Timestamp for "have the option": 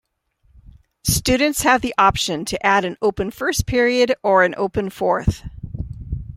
1.61-2.43